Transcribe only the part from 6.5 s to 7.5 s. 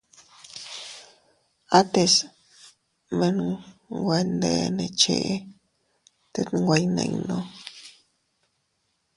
nwe iyninnu.